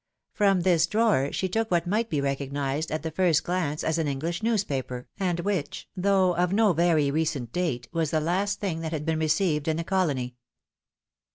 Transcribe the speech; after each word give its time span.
From 0.33 0.61
this 0.61 0.87
drawer 0.87 1.31
she 1.31 1.47
took 1.47 1.69
what 1.69 1.85
might 1.85 2.09
be 2.09 2.19
recognised 2.21 2.91
at 2.91 3.03
the 3.03 3.11
first 3.11 3.43
glance 3.43 3.83
as 3.83 3.99
an 3.99 4.07
English 4.07 4.41
newspaper, 4.41 5.07
and 5.19 5.41
which, 5.41 5.87
though 5.95 6.35
of 6.35 6.51
no 6.51 6.73
very 6.73 7.11
recent 7.11 7.51
date, 7.53 7.87
was 7.93 8.09
the 8.09 8.19
last 8.19 8.61
that 8.61 8.91
had 8.91 9.05
been 9.05 9.19
received 9.19 9.67
in 9.67 9.77
the 9.77 9.83
colony. 9.83 10.37